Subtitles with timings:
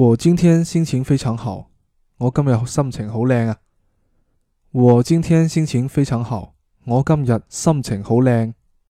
[0.00, 1.68] 我今天心情非常好。
[2.16, 3.58] 我今日心情好靓啊。
[4.70, 6.54] 我今天心情非常好
[6.86, 8.54] 我今日心情好靓。